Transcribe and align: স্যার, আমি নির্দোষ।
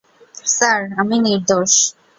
স্যার, 0.47 0.79
আমি 1.01 1.15
নির্দোষ। 1.19 1.73